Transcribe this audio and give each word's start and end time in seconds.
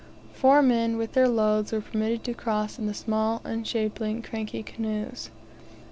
Four 0.33 0.63
men, 0.63 0.97
with 0.97 1.11
their 1.13 1.27
loads, 1.27 1.71
were 1.71 1.79
permitted 1.81 2.23
to 2.23 2.33
cross 2.33 2.79
in 2.79 2.87
the 2.87 2.93
small, 2.95 3.39
unshapely, 3.45 4.09
and 4.09 4.23
cranky 4.23 4.63
canoes. 4.63 5.29